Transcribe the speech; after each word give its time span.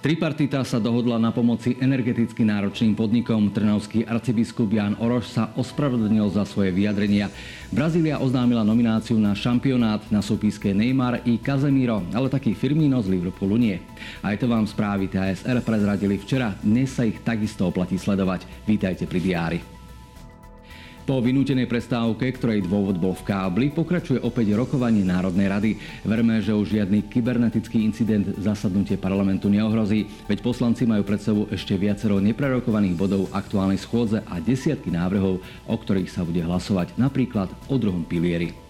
Tripartita 0.00 0.64
sa 0.64 0.80
dohodla 0.80 1.20
na 1.20 1.28
pomoci 1.28 1.76
energeticky 1.76 2.40
náročným 2.40 2.96
podnikom. 2.96 3.52
Trnavský 3.52 4.08
arcibiskup 4.08 4.72
Jan 4.72 4.96
Oroš 4.96 5.28
sa 5.28 5.52
ospravedlnil 5.60 6.24
za 6.32 6.48
svoje 6.48 6.72
vyjadrenia. 6.72 7.28
Brazília 7.68 8.16
oznámila 8.16 8.64
nomináciu 8.64 9.20
na 9.20 9.36
šampionát 9.36 10.00
na 10.08 10.24
súpiske 10.24 10.72
Neymar 10.72 11.20
i 11.28 11.36
Casemiro, 11.36 12.00
ale 12.16 12.32
taký 12.32 12.56
Firmino 12.56 12.96
z 13.04 13.12
Liverpoolu 13.12 13.60
nie. 13.60 13.76
Aj 14.24 14.40
to 14.40 14.48
vám 14.48 14.64
správy 14.64 15.12
TSR 15.12 15.60
prezradili 15.60 16.16
včera, 16.16 16.56
dnes 16.64 16.96
sa 16.96 17.04
ich 17.04 17.20
takisto 17.20 17.68
oplatí 17.68 18.00
sledovať. 18.00 18.48
Vítajte 18.64 19.04
pri 19.04 19.20
diári. 19.20 19.79
Po 21.10 21.18
vynútenej 21.18 21.66
prestávke, 21.66 22.30
ktorej 22.38 22.70
dôvod 22.70 22.94
bol 22.94 23.18
v 23.18 23.26
kábli, 23.26 23.66
pokračuje 23.74 24.22
opäť 24.22 24.54
rokovanie 24.54 25.02
Národnej 25.02 25.50
rady. 25.50 25.70
Verme, 26.06 26.38
že 26.38 26.54
už 26.54 26.70
žiadny 26.70 27.10
kybernetický 27.10 27.82
incident 27.82 28.38
zasadnutie 28.38 28.94
parlamentu 28.94 29.50
neohrozí, 29.50 30.06
veď 30.30 30.38
poslanci 30.38 30.86
majú 30.86 31.02
pred 31.02 31.18
sebou 31.18 31.50
ešte 31.50 31.74
viacero 31.74 32.22
neprerokovaných 32.22 32.94
bodov 32.94 33.26
aktuálnej 33.34 33.82
schôdze 33.82 34.22
a 34.22 34.38
desiatky 34.38 34.94
návrhov, 34.94 35.42
o 35.66 35.74
ktorých 35.74 36.14
sa 36.14 36.22
bude 36.22 36.46
hlasovať, 36.46 36.94
napríklad 36.94 37.50
o 37.66 37.74
druhom 37.74 38.06
pilieri. 38.06 38.69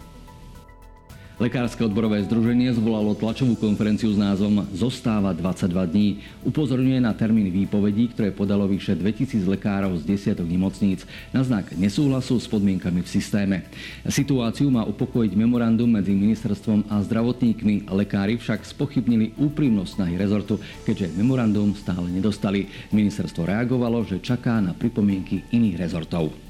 Lekárske 1.40 1.80
odborové 1.80 2.20
združenie 2.28 2.68
zvolalo 2.76 3.16
tlačovú 3.16 3.56
konferenciu 3.56 4.12
s 4.12 4.20
názvom 4.20 4.60
Zostáva 4.76 5.32
22 5.32 5.72
dní. 5.88 6.08
Upozorňuje 6.44 7.00
na 7.00 7.16
termín 7.16 7.48
výpovedí, 7.48 8.12
ktoré 8.12 8.28
podalo 8.28 8.68
vyše 8.68 8.92
2000 8.92 9.48
lekárov 9.48 9.96
z 9.96 10.04
desiatok 10.04 10.44
nemocníc 10.44 11.08
na 11.32 11.40
znak 11.40 11.72
nesúhlasu 11.80 12.36
s 12.36 12.44
podmienkami 12.44 13.00
v 13.00 13.08
systéme. 13.08 13.56
Situáciu 14.04 14.68
má 14.68 14.84
upokojiť 14.84 15.32
memorandum 15.32 15.88
medzi 15.88 16.12
ministerstvom 16.12 16.92
a 16.92 17.00
zdravotníkmi. 17.00 17.88
Lekári 17.88 18.36
však 18.36 18.68
spochybnili 18.68 19.32
úprimnosť 19.40 19.96
snahy 19.96 20.20
rezortu, 20.20 20.60
keďže 20.84 21.16
memorandum 21.16 21.72
stále 21.72 22.04
nedostali. 22.12 22.68
Ministerstvo 22.92 23.48
reagovalo, 23.48 24.04
že 24.04 24.20
čaká 24.20 24.60
na 24.60 24.76
pripomienky 24.76 25.48
iných 25.56 25.88
rezortov. 25.88 26.49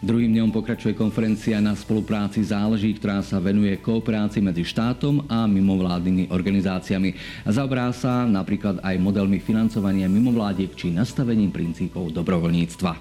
Druhým 0.00 0.32
dňom 0.32 0.48
pokračuje 0.48 0.96
konferencia 0.96 1.60
na 1.60 1.76
spolupráci 1.76 2.40
záleží, 2.40 2.96
ktorá 2.96 3.20
sa 3.20 3.36
venuje 3.36 3.76
kooperácii 3.76 4.40
medzi 4.40 4.64
štátom 4.64 5.28
a 5.28 5.44
mimovládnymi 5.44 6.32
organizáciami. 6.32 7.12
Zaobrá 7.44 7.92
sa 7.92 8.24
napríklad 8.24 8.80
aj 8.80 8.96
modelmi 8.96 9.36
financovania 9.44 10.08
mimovládiek 10.08 10.72
či 10.72 10.88
nastavením 10.88 11.52
princípov 11.52 12.16
dobrovoľníctva. 12.16 12.96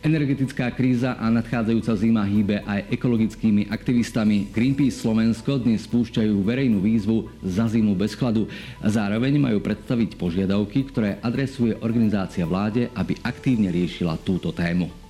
Energetická 0.00 0.72
kríza 0.72 1.20
a 1.20 1.28
nadchádzajúca 1.28 2.00
zima 2.00 2.24
hýbe 2.24 2.64
aj 2.64 2.88
ekologickými 2.88 3.68
aktivistami. 3.68 4.48
Greenpeace 4.56 5.04
Slovensko 5.04 5.60
dnes 5.60 5.84
spúšťajú 5.84 6.32
verejnú 6.48 6.80
výzvu 6.80 7.28
za 7.44 7.68
zimu 7.68 7.92
bez 7.92 8.16
chladu. 8.16 8.48
Zároveň 8.80 9.36
majú 9.36 9.60
predstaviť 9.60 10.16
požiadavky, 10.16 10.88
ktoré 10.88 11.20
adresuje 11.20 11.76
organizácia 11.84 12.48
vláde, 12.48 12.88
aby 12.96 13.20
aktívne 13.20 13.68
riešila 13.68 14.16
túto 14.24 14.48
tému. 14.48 15.01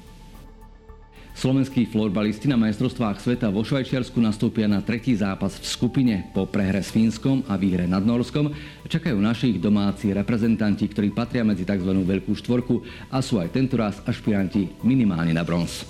Slovenskí 1.42 1.90
florbalisti 1.90 2.46
na 2.46 2.54
majstrovstvách 2.54 3.18
sveta 3.18 3.50
vo 3.50 3.66
Švajčiarsku 3.66 4.14
nastúpia 4.22 4.70
na 4.70 4.78
tretí 4.78 5.10
zápas 5.10 5.58
v 5.58 5.66
skupine. 5.66 6.30
Po 6.30 6.46
prehre 6.46 6.78
s 6.78 6.94
Fínskom 6.94 7.42
a 7.50 7.58
výhre 7.58 7.90
nad 7.90 8.06
Norskom 8.06 8.54
čakajú 8.86 9.18
našich 9.18 9.58
domáci 9.58 10.14
reprezentanti, 10.14 10.86
ktorí 10.86 11.10
patria 11.10 11.42
medzi 11.42 11.66
tzv. 11.66 11.98
veľkú 11.98 12.30
štvorku 12.38 12.86
a 13.10 13.18
sú 13.18 13.42
aj 13.42 13.58
tentoraz 13.58 13.98
ašpiranti 14.06 14.86
minimálne 14.86 15.34
na 15.34 15.42
bronz. 15.42 15.82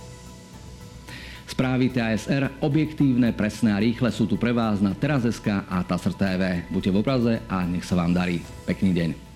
Správy 1.45 1.93
TASR, 1.93 2.65
objektívne, 2.65 3.37
presné 3.37 3.77
a 3.77 3.83
rýchle 3.85 4.09
sú 4.09 4.25
tu 4.25 4.41
pre 4.41 4.57
vás 4.57 4.81
na 4.81 4.97
Teraz.sk 4.97 5.69
a 5.69 5.85
TASR 5.85 6.17
TV. 6.17 6.65
Buďte 6.73 6.97
v 6.97 6.97
obraze 6.97 7.33
a 7.45 7.61
nech 7.69 7.85
sa 7.85 7.93
vám 8.01 8.17
darí. 8.17 8.41
Pekný 8.65 8.97
deň. 8.97 9.32